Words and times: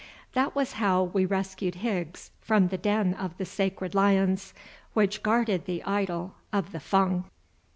That 0.33 0.55
was 0.55 0.71
how 0.81 1.03
we 1.03 1.27
rescued 1.27 1.75
Higgs 1.75 2.31
from 2.41 2.69
the 2.69 2.77
den 2.79 3.13
of 3.13 3.37
the 3.37 3.45
sacred 3.45 3.93
lions 3.93 4.51
which 4.93 5.21
guarded 5.21 5.65
the 5.65 5.83
idol 5.83 6.33
of 6.51 6.71
the 6.71 6.79
Fung. 6.79 7.25